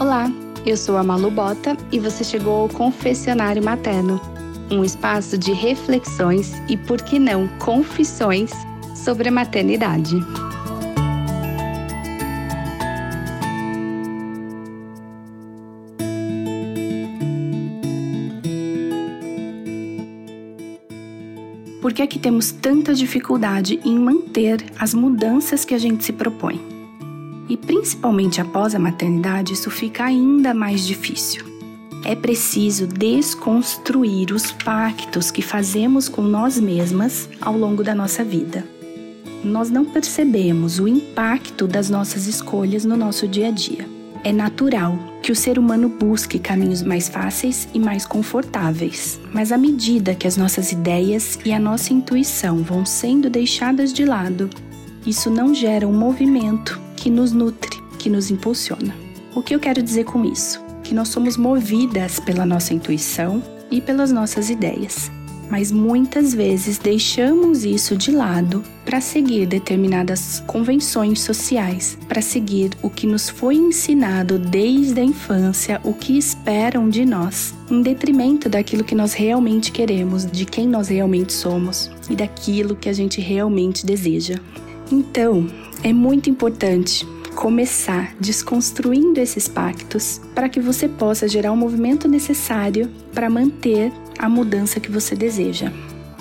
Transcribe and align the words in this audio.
Olá, 0.00 0.30
eu 0.64 0.76
sou 0.76 0.96
a 0.96 1.02
Malu 1.02 1.28
Bota 1.28 1.76
e 1.90 1.98
você 1.98 2.22
chegou 2.22 2.62
ao 2.62 2.68
Confessionário 2.68 3.60
Materno, 3.60 4.20
um 4.70 4.84
espaço 4.84 5.36
de 5.36 5.50
reflexões 5.52 6.52
e, 6.68 6.76
por 6.76 7.02
que 7.02 7.18
não, 7.18 7.48
confissões 7.58 8.52
sobre 8.94 9.28
a 9.28 9.32
maternidade. 9.32 10.14
Por 21.82 21.92
que 21.92 22.02
é 22.02 22.06
que 22.06 22.20
temos 22.20 22.52
tanta 22.52 22.94
dificuldade 22.94 23.80
em 23.84 23.98
manter 23.98 24.64
as 24.78 24.94
mudanças 24.94 25.64
que 25.64 25.74
a 25.74 25.78
gente 25.78 26.04
se 26.04 26.12
propõe? 26.12 26.77
E 27.48 27.56
principalmente 27.56 28.40
após 28.40 28.74
a 28.74 28.78
maternidade, 28.78 29.54
isso 29.54 29.70
fica 29.70 30.04
ainda 30.04 30.52
mais 30.52 30.86
difícil. 30.86 31.44
É 32.04 32.14
preciso 32.14 32.86
desconstruir 32.86 34.32
os 34.32 34.52
pactos 34.52 35.30
que 35.30 35.42
fazemos 35.42 36.08
com 36.08 36.22
nós 36.22 36.60
mesmas 36.60 37.28
ao 37.40 37.56
longo 37.56 37.82
da 37.82 37.94
nossa 37.94 38.22
vida. 38.22 38.64
Nós 39.42 39.70
não 39.70 39.84
percebemos 39.84 40.78
o 40.78 40.86
impacto 40.86 41.66
das 41.66 41.88
nossas 41.88 42.26
escolhas 42.26 42.84
no 42.84 42.96
nosso 42.96 43.26
dia 43.26 43.48
a 43.48 43.50
dia. 43.50 43.88
É 44.24 44.32
natural 44.32 44.98
que 45.22 45.30
o 45.30 45.36
ser 45.36 45.58
humano 45.58 45.88
busque 45.88 46.38
caminhos 46.38 46.82
mais 46.82 47.08
fáceis 47.08 47.68
e 47.72 47.78
mais 47.78 48.04
confortáveis, 48.04 49.18
mas 49.32 49.52
à 49.52 49.58
medida 49.58 50.14
que 50.14 50.26
as 50.26 50.36
nossas 50.36 50.72
ideias 50.72 51.38
e 51.44 51.52
a 51.52 51.58
nossa 51.58 51.92
intuição 51.92 52.62
vão 52.62 52.84
sendo 52.84 53.30
deixadas 53.30 53.92
de 53.92 54.04
lado, 54.04 54.50
isso 55.06 55.30
não 55.30 55.54
gera 55.54 55.86
um 55.86 55.92
movimento 55.92 56.87
que 57.08 57.14
nos 57.14 57.32
nutre, 57.32 57.82
que 57.98 58.10
nos 58.10 58.30
impulsiona. 58.30 58.94
O 59.34 59.40
que 59.40 59.54
eu 59.54 59.58
quero 59.58 59.82
dizer 59.82 60.04
com 60.04 60.26
isso? 60.26 60.62
Que 60.84 60.94
nós 60.94 61.08
somos 61.08 61.38
movidas 61.38 62.20
pela 62.20 62.44
nossa 62.44 62.74
intuição 62.74 63.42
e 63.70 63.80
pelas 63.80 64.12
nossas 64.12 64.50
ideias, 64.50 65.10
mas 65.50 65.72
muitas 65.72 66.34
vezes 66.34 66.76
deixamos 66.76 67.64
isso 67.64 67.96
de 67.96 68.10
lado 68.10 68.62
para 68.84 69.00
seguir 69.00 69.46
determinadas 69.46 70.42
convenções 70.46 71.22
sociais, 71.22 71.96
para 72.06 72.20
seguir 72.20 72.72
o 72.82 72.90
que 72.90 73.06
nos 73.06 73.30
foi 73.30 73.54
ensinado 73.54 74.38
desde 74.38 75.00
a 75.00 75.04
infância, 75.04 75.80
o 75.84 75.94
que 75.94 76.18
esperam 76.18 76.90
de 76.90 77.06
nós, 77.06 77.54
em 77.70 77.80
detrimento 77.80 78.50
daquilo 78.50 78.84
que 78.84 78.94
nós 78.94 79.14
realmente 79.14 79.72
queremos, 79.72 80.30
de 80.30 80.44
quem 80.44 80.68
nós 80.68 80.88
realmente 80.88 81.32
somos 81.32 81.90
e 82.10 82.14
daquilo 82.14 82.76
que 82.76 82.90
a 82.90 82.92
gente 82.92 83.18
realmente 83.18 83.86
deseja. 83.86 84.38
Então, 84.90 85.46
é 85.82 85.92
muito 85.92 86.30
importante 86.30 87.06
começar 87.34 88.16
desconstruindo 88.18 89.20
esses 89.20 89.46
pactos 89.46 90.20
para 90.34 90.48
que 90.48 90.60
você 90.60 90.88
possa 90.88 91.28
gerar 91.28 91.52
o 91.52 91.56
movimento 91.56 92.08
necessário 92.08 92.90
para 93.14 93.30
manter 93.30 93.92
a 94.18 94.28
mudança 94.28 94.80
que 94.80 94.90
você 94.90 95.14
deseja. 95.14 95.72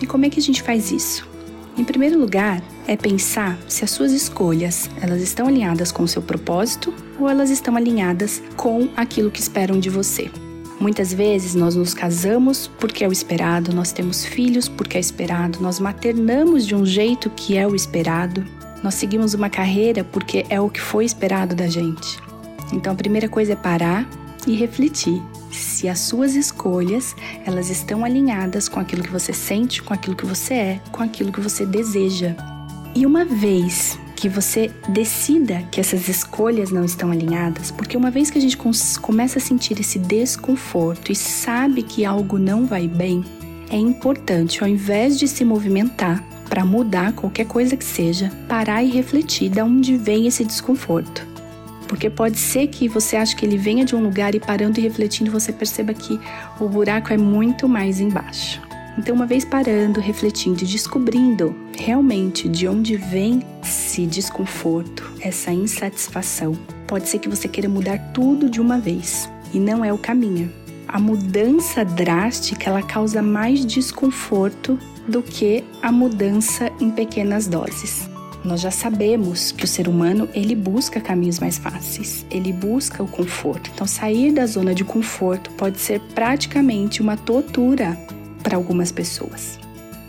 E 0.00 0.06
como 0.06 0.24
é 0.24 0.30
que 0.30 0.40
a 0.40 0.42
gente 0.42 0.62
faz 0.62 0.90
isso? 0.90 1.28
Em 1.76 1.84
primeiro 1.84 2.18
lugar, 2.18 2.62
é 2.86 2.96
pensar 2.96 3.58
se 3.68 3.84
as 3.84 3.90
suas 3.90 4.12
escolhas, 4.12 4.90
elas 5.00 5.22
estão 5.22 5.46
alinhadas 5.46 5.90
com 5.92 6.02
o 6.02 6.08
seu 6.08 6.22
propósito 6.22 6.94
ou 7.18 7.28
elas 7.28 7.50
estão 7.50 7.76
alinhadas 7.76 8.42
com 8.56 8.88
aquilo 8.96 9.30
que 9.30 9.40
esperam 9.40 9.78
de 9.78 9.90
você. 9.90 10.30
Muitas 10.82 11.14
vezes 11.14 11.54
nós 11.54 11.76
nos 11.76 11.94
casamos 11.94 12.66
porque 12.66 13.04
é 13.04 13.08
o 13.08 13.12
esperado, 13.12 13.72
nós 13.72 13.92
temos 13.92 14.24
filhos 14.24 14.68
porque 14.68 14.96
é 14.96 15.00
esperado, 15.00 15.60
nós 15.60 15.78
maternamos 15.78 16.66
de 16.66 16.74
um 16.74 16.84
jeito 16.84 17.30
que 17.30 17.56
é 17.56 17.64
o 17.64 17.76
esperado, 17.76 18.44
nós 18.82 18.94
seguimos 18.94 19.32
uma 19.32 19.48
carreira 19.48 20.02
porque 20.02 20.44
é 20.48 20.60
o 20.60 20.68
que 20.68 20.80
foi 20.80 21.04
esperado 21.04 21.54
da 21.54 21.68
gente. 21.68 22.18
Então 22.72 22.92
a 22.92 22.96
primeira 22.96 23.28
coisa 23.28 23.52
é 23.52 23.56
parar 23.56 24.10
e 24.44 24.56
refletir 24.56 25.22
se 25.52 25.88
as 25.88 26.00
suas 26.00 26.34
escolhas 26.34 27.14
elas 27.46 27.70
estão 27.70 28.04
alinhadas 28.04 28.68
com 28.68 28.80
aquilo 28.80 29.04
que 29.04 29.12
você 29.12 29.32
sente, 29.32 29.80
com 29.80 29.94
aquilo 29.94 30.16
que 30.16 30.26
você 30.26 30.54
é, 30.54 30.80
com 30.90 31.00
aquilo 31.00 31.30
que 31.30 31.40
você 31.40 31.64
deseja. 31.64 32.34
E 32.92 33.06
uma 33.06 33.24
vez 33.24 33.96
que 34.22 34.28
você 34.28 34.70
decida 34.88 35.64
que 35.68 35.80
essas 35.80 36.06
escolhas 36.06 36.70
não 36.70 36.84
estão 36.84 37.10
alinhadas, 37.10 37.72
porque 37.72 37.96
uma 37.96 38.08
vez 38.08 38.30
que 38.30 38.38
a 38.38 38.40
gente 38.40 38.56
começa 39.00 39.40
a 39.40 39.42
sentir 39.42 39.80
esse 39.80 39.98
desconforto 39.98 41.10
e 41.10 41.16
sabe 41.16 41.82
que 41.82 42.04
algo 42.04 42.38
não 42.38 42.64
vai 42.64 42.86
bem, 42.86 43.24
é 43.68 43.74
importante, 43.74 44.62
ao 44.62 44.68
invés 44.68 45.18
de 45.18 45.26
se 45.26 45.44
movimentar, 45.44 46.22
para 46.48 46.64
mudar 46.64 47.14
qualquer 47.14 47.46
coisa 47.46 47.76
que 47.76 47.84
seja, 47.84 48.30
parar 48.48 48.84
e 48.84 48.92
refletir 48.92 49.50
de 49.50 49.60
onde 49.60 49.96
vem 49.96 50.28
esse 50.28 50.44
desconforto. 50.44 51.26
Porque 51.88 52.08
pode 52.08 52.38
ser 52.38 52.68
que 52.68 52.86
você 52.86 53.16
ache 53.16 53.34
que 53.34 53.44
ele 53.44 53.56
venha 53.56 53.84
de 53.84 53.96
um 53.96 54.00
lugar 54.00 54.36
e 54.36 54.40
parando 54.40 54.78
e 54.78 54.82
refletindo 54.84 55.32
você 55.32 55.52
perceba 55.52 55.92
que 55.92 56.20
o 56.60 56.68
buraco 56.68 57.12
é 57.12 57.18
muito 57.18 57.68
mais 57.68 57.98
embaixo. 57.98 58.62
Então, 58.98 59.14
uma 59.14 59.26
vez 59.26 59.44
parando, 59.44 60.00
refletindo 60.00 60.62
e 60.62 60.66
descobrindo 60.66 61.54
realmente 61.78 62.48
de 62.48 62.68
onde 62.68 62.96
vem 62.96 63.42
esse 63.62 64.06
desconforto, 64.06 65.10
essa 65.20 65.50
insatisfação, 65.50 66.56
pode 66.86 67.08
ser 67.08 67.18
que 67.18 67.28
você 67.28 67.48
queira 67.48 67.68
mudar 67.68 67.98
tudo 68.12 68.50
de 68.50 68.60
uma 68.60 68.78
vez 68.78 69.30
e 69.52 69.58
não 69.58 69.84
é 69.84 69.92
o 69.92 69.98
caminho. 69.98 70.52
A 70.86 70.98
mudança 70.98 71.84
drástica 71.84 72.68
ela 72.68 72.82
causa 72.82 73.22
mais 73.22 73.64
desconforto 73.64 74.78
do 75.08 75.22
que 75.22 75.64
a 75.80 75.90
mudança 75.90 76.70
em 76.78 76.90
pequenas 76.90 77.46
doses. 77.46 78.08
Nós 78.44 78.60
já 78.60 78.70
sabemos 78.70 79.52
que 79.52 79.64
o 79.64 79.68
ser 79.68 79.88
humano 79.88 80.28
ele 80.34 80.54
busca 80.54 81.00
caminhos 81.00 81.38
mais 81.38 81.56
fáceis, 81.56 82.26
ele 82.30 82.52
busca 82.52 83.02
o 83.02 83.08
conforto. 83.08 83.70
Então, 83.72 83.86
sair 83.86 84.32
da 84.32 84.44
zona 84.46 84.74
de 84.74 84.84
conforto 84.84 85.50
pode 85.52 85.80
ser 85.80 86.00
praticamente 86.14 87.00
uma 87.00 87.16
tortura 87.16 87.96
para 88.42 88.56
algumas 88.56 88.92
pessoas. 88.92 89.58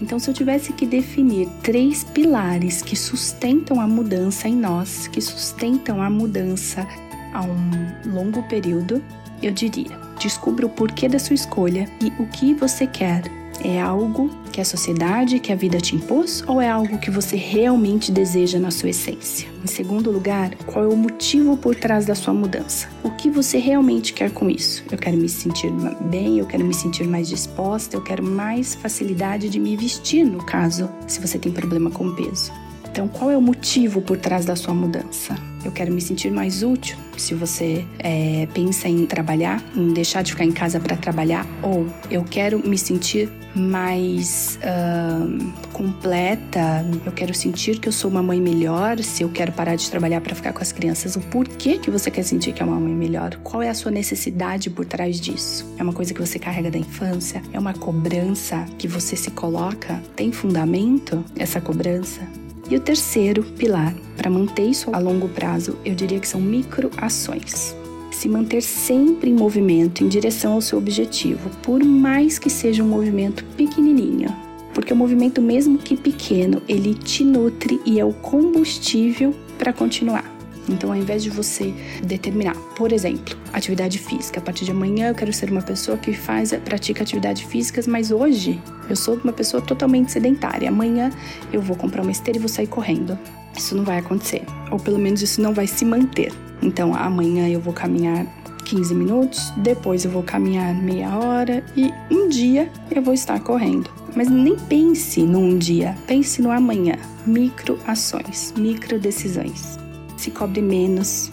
Então, 0.00 0.18
se 0.18 0.28
eu 0.28 0.34
tivesse 0.34 0.72
que 0.72 0.86
definir 0.86 1.48
três 1.62 2.04
pilares 2.04 2.82
que 2.82 2.94
sustentam 2.94 3.80
a 3.80 3.86
mudança 3.86 4.46
em 4.46 4.54
nós, 4.54 5.08
que 5.08 5.20
sustentam 5.20 6.02
a 6.02 6.10
mudança 6.10 6.86
a 7.32 7.42
um 7.42 8.12
longo 8.12 8.42
período, 8.42 9.02
eu 9.42 9.52
diria: 9.52 9.98
descubra 10.20 10.66
o 10.66 10.70
porquê 10.70 11.08
da 11.08 11.18
sua 11.18 11.34
escolha 11.34 11.88
e 12.00 12.08
o 12.20 12.26
que 12.26 12.52
você 12.54 12.86
quer 12.86 13.22
é 13.64 13.80
algo 13.80 14.30
que 14.56 14.60
a 14.62 14.64
sociedade, 14.64 15.38
que 15.38 15.52
a 15.52 15.54
vida 15.54 15.78
te 15.78 15.94
impôs 15.94 16.42
ou 16.46 16.62
é 16.62 16.70
algo 16.70 16.96
que 16.96 17.10
você 17.10 17.36
realmente 17.36 18.10
deseja 18.10 18.58
na 18.58 18.70
sua 18.70 18.88
essência? 18.88 19.46
Em 19.62 19.66
segundo 19.66 20.10
lugar, 20.10 20.54
qual 20.64 20.82
é 20.82 20.88
o 20.88 20.96
motivo 20.96 21.58
por 21.58 21.74
trás 21.74 22.06
da 22.06 22.14
sua 22.14 22.32
mudança? 22.32 22.88
O 23.04 23.10
que 23.10 23.28
você 23.28 23.58
realmente 23.58 24.14
quer 24.14 24.30
com 24.30 24.48
isso? 24.48 24.82
Eu 24.90 24.96
quero 24.96 25.18
me 25.18 25.28
sentir 25.28 25.70
bem, 26.10 26.38
eu 26.38 26.46
quero 26.46 26.64
me 26.64 26.72
sentir 26.72 27.06
mais 27.06 27.28
disposta, 27.28 27.98
eu 27.98 28.02
quero 28.02 28.24
mais 28.24 28.74
facilidade 28.74 29.50
de 29.50 29.58
me 29.58 29.76
vestir, 29.76 30.24
no 30.24 30.42
caso, 30.42 30.88
se 31.06 31.20
você 31.20 31.38
tem 31.38 31.52
problema 31.52 31.90
com 31.90 32.14
peso. 32.14 32.50
Então, 32.96 33.08
qual 33.08 33.30
é 33.30 33.36
o 33.36 33.42
motivo 33.42 34.00
por 34.00 34.16
trás 34.16 34.46
da 34.46 34.56
sua 34.56 34.72
mudança? 34.72 35.36
Eu 35.62 35.70
quero 35.70 35.92
me 35.92 36.00
sentir 36.00 36.30
mais 36.30 36.62
útil. 36.62 36.96
Se 37.18 37.34
você 37.34 37.84
é, 37.98 38.48
pensa 38.54 38.88
em 38.88 39.04
trabalhar, 39.04 39.62
em 39.76 39.92
deixar 39.92 40.22
de 40.22 40.32
ficar 40.32 40.46
em 40.46 40.50
casa 40.50 40.80
para 40.80 40.96
trabalhar, 40.96 41.46
ou 41.62 41.86
eu 42.10 42.24
quero 42.24 42.66
me 42.66 42.78
sentir 42.78 43.30
mais 43.54 44.58
uh, 44.62 45.52
completa, 45.74 46.86
eu 47.04 47.12
quero 47.12 47.34
sentir 47.34 47.78
que 47.80 47.86
eu 47.86 47.92
sou 47.92 48.10
uma 48.10 48.22
mãe 48.22 48.40
melhor, 48.40 48.98
se 49.00 49.22
eu 49.22 49.28
quero 49.28 49.52
parar 49.52 49.76
de 49.76 49.90
trabalhar 49.90 50.22
para 50.22 50.34
ficar 50.34 50.54
com 50.54 50.62
as 50.62 50.72
crianças, 50.72 51.16
o 51.16 51.20
porquê 51.20 51.76
que 51.76 51.90
você 51.90 52.10
quer 52.10 52.22
sentir 52.22 52.54
que 52.54 52.62
é 52.62 52.64
uma 52.64 52.80
mãe 52.80 52.94
melhor? 52.94 53.36
Qual 53.44 53.62
é 53.62 53.68
a 53.68 53.74
sua 53.74 53.90
necessidade 53.90 54.70
por 54.70 54.86
trás 54.86 55.20
disso? 55.20 55.70
É 55.76 55.82
uma 55.82 55.92
coisa 55.92 56.14
que 56.14 56.20
você 56.20 56.38
carrega 56.38 56.70
da 56.70 56.78
infância? 56.78 57.42
É 57.52 57.58
uma 57.58 57.74
cobrança 57.74 58.64
que 58.78 58.88
você 58.88 59.16
se 59.16 59.30
coloca? 59.32 60.02
Tem 60.14 60.32
fundamento 60.32 61.22
essa 61.36 61.60
cobrança? 61.60 62.26
E 62.70 62.76
o 62.76 62.80
terceiro 62.80 63.42
pilar, 63.42 63.94
para 64.16 64.30
manter 64.30 64.68
isso 64.68 64.90
a 64.92 64.98
longo 64.98 65.28
prazo, 65.28 65.78
eu 65.84 65.94
diria 65.94 66.18
que 66.18 66.28
são 66.28 66.40
microações 66.40 67.74
se 68.16 68.28
manter 68.30 68.62
sempre 68.62 69.30
em 69.30 69.34
movimento 69.34 70.02
em 70.02 70.08
direção 70.08 70.54
ao 70.54 70.62
seu 70.62 70.78
objetivo, 70.78 71.50
por 71.62 71.84
mais 71.84 72.38
que 72.38 72.48
seja 72.48 72.82
um 72.82 72.88
movimento 72.88 73.44
pequenininho. 73.56 74.34
Porque 74.72 74.92
o 74.92 74.96
movimento, 74.96 75.40
mesmo 75.42 75.78
que 75.78 75.96
pequeno, 75.96 76.62
ele 76.66 76.94
te 76.94 77.22
nutre 77.22 77.80
e 77.84 78.00
é 78.00 78.04
o 78.04 78.12
combustível 78.12 79.34
para 79.58 79.72
continuar. 79.72 80.35
Então, 80.68 80.90
ao 80.90 80.96
invés 80.96 81.22
de 81.22 81.30
você 81.30 81.72
determinar, 82.02 82.54
por 82.76 82.92
exemplo, 82.92 83.36
atividade 83.52 83.98
física, 83.98 84.40
a 84.40 84.42
partir 84.42 84.64
de 84.64 84.70
amanhã 84.70 85.08
eu 85.08 85.14
quero 85.14 85.32
ser 85.32 85.50
uma 85.50 85.62
pessoa 85.62 85.96
que 85.96 86.12
faz, 86.12 86.52
pratica 86.64 87.02
atividades 87.02 87.42
físicas, 87.42 87.86
mas 87.86 88.10
hoje 88.10 88.60
eu 88.88 88.96
sou 88.96 89.18
uma 89.22 89.32
pessoa 89.32 89.62
totalmente 89.62 90.12
sedentária. 90.12 90.68
Amanhã 90.68 91.10
eu 91.52 91.60
vou 91.60 91.76
comprar 91.76 92.02
uma 92.02 92.10
esteira 92.10 92.38
e 92.38 92.40
vou 92.40 92.48
sair 92.48 92.66
correndo. 92.66 93.18
Isso 93.56 93.74
não 93.74 93.84
vai 93.84 93.98
acontecer, 93.98 94.42
ou 94.70 94.78
pelo 94.78 94.98
menos 94.98 95.22
isso 95.22 95.40
não 95.40 95.54
vai 95.54 95.66
se 95.66 95.84
manter. 95.84 96.32
Então, 96.60 96.94
amanhã 96.94 97.48
eu 97.48 97.60
vou 97.60 97.72
caminhar 97.72 98.26
15 98.64 98.94
minutos, 98.94 99.52
depois 99.56 100.04
eu 100.04 100.10
vou 100.10 100.22
caminhar 100.22 100.74
meia 100.74 101.16
hora 101.16 101.64
e 101.76 101.92
um 102.10 102.28
dia 102.28 102.70
eu 102.90 103.00
vou 103.00 103.14
estar 103.14 103.38
correndo. 103.40 103.88
Mas 104.14 104.28
nem 104.28 104.56
pense 104.56 105.22
num 105.22 105.56
dia, 105.56 105.96
pense 106.06 106.42
no 106.42 106.50
amanhã. 106.50 106.96
Micro 107.26 107.78
ações, 107.86 108.52
micro 108.56 108.98
decisões. 108.98 109.78
Se 110.16 110.30
cobre 110.30 110.62
menos 110.62 111.30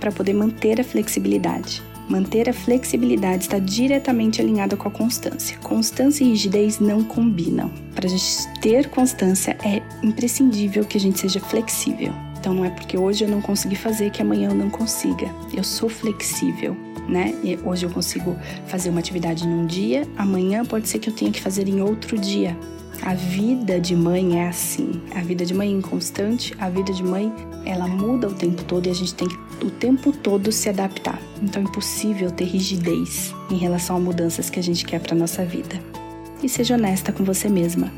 para 0.00 0.12
poder 0.12 0.34
manter 0.34 0.80
a 0.80 0.84
flexibilidade. 0.84 1.82
Manter 2.08 2.50
a 2.50 2.52
flexibilidade 2.52 3.44
está 3.44 3.58
diretamente 3.58 4.40
alinhada 4.40 4.76
com 4.76 4.88
a 4.88 4.90
constância. 4.90 5.56
Constância 5.58 6.22
e 6.22 6.28
rigidez 6.28 6.78
não 6.78 7.02
combinam. 7.02 7.70
Para 7.94 8.06
a 8.06 8.10
gente 8.10 8.60
ter 8.60 8.90
constância, 8.90 9.56
é 9.64 9.80
imprescindível 10.02 10.84
que 10.84 10.98
a 10.98 11.00
gente 11.00 11.18
seja 11.18 11.40
flexível. 11.40 12.12
Então 12.38 12.52
não 12.52 12.64
é 12.64 12.68
porque 12.68 12.98
hoje 12.98 13.24
eu 13.24 13.28
não 13.30 13.40
consegui 13.40 13.74
fazer 13.74 14.10
que 14.10 14.20
amanhã 14.20 14.50
eu 14.50 14.54
não 14.54 14.68
consiga. 14.68 15.34
Eu 15.56 15.64
sou 15.64 15.88
flexível, 15.88 16.76
né? 17.08 17.34
E 17.42 17.58
hoje 17.64 17.86
eu 17.86 17.90
consigo 17.90 18.36
fazer 18.66 18.90
uma 18.90 19.00
atividade 19.00 19.48
num 19.48 19.64
dia, 19.64 20.06
amanhã 20.14 20.62
pode 20.62 20.86
ser 20.86 20.98
que 20.98 21.08
eu 21.08 21.14
tenha 21.14 21.32
que 21.32 21.40
fazer 21.40 21.66
em 21.66 21.80
outro 21.80 22.18
dia. 22.18 22.54
A 23.02 23.14
vida 23.14 23.80
de 23.80 23.94
mãe 23.94 24.40
é 24.40 24.48
assim. 24.48 25.02
A 25.14 25.20
vida 25.20 25.44
de 25.44 25.52
mãe 25.52 25.68
é 25.68 25.72
inconstante, 25.72 26.54
a 26.58 26.68
vida 26.68 26.92
de 26.92 27.02
mãe, 27.02 27.32
ela 27.66 27.86
muda 27.86 28.28
o 28.28 28.34
tempo 28.34 28.64
todo 28.64 28.86
e 28.86 28.90
a 28.90 28.94
gente 28.94 29.14
tem 29.14 29.28
que 29.28 29.36
o 29.64 29.70
tempo 29.70 30.12
todo 30.12 30.52
se 30.52 30.68
adaptar. 30.68 31.20
Então 31.42 31.62
é 31.62 31.64
impossível 31.64 32.30
ter 32.30 32.44
rigidez 32.44 33.34
em 33.50 33.56
relação 33.56 33.96
a 33.96 34.00
mudanças 34.00 34.50
que 34.50 34.58
a 34.58 34.62
gente 34.62 34.84
quer 34.84 35.00
para 35.00 35.14
nossa 35.14 35.44
vida. 35.44 35.80
E 36.42 36.48
seja 36.48 36.74
honesta 36.74 37.12
com 37.12 37.24
você 37.24 37.48
mesma. 37.48 37.90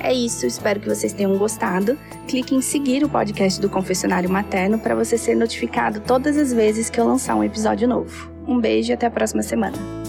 É 0.00 0.12
isso, 0.12 0.46
espero 0.46 0.80
que 0.80 0.88
vocês 0.88 1.12
tenham 1.12 1.38
gostado. 1.38 1.96
Clique 2.26 2.54
em 2.54 2.60
seguir 2.60 3.04
o 3.04 3.08
podcast 3.08 3.60
do 3.60 3.70
Confessionário 3.70 4.28
Materno 4.28 4.78
para 4.78 4.96
você 4.96 5.16
ser 5.16 5.36
notificado 5.36 6.00
todas 6.00 6.36
as 6.36 6.52
vezes 6.52 6.90
que 6.90 6.98
eu 6.98 7.06
lançar 7.06 7.36
um 7.36 7.44
episódio 7.44 7.86
novo. 7.86 8.30
Um 8.46 8.58
beijo 8.58 8.90
e 8.90 8.94
até 8.94 9.06
a 9.06 9.10
próxima 9.10 9.42
semana. 9.42 10.01